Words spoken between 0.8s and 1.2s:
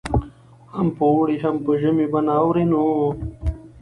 په